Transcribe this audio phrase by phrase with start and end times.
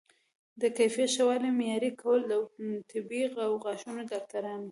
[0.61, 4.59] د کیفیت ښه والی معیاري کول او د طبي او غاښونو ډاکټرانو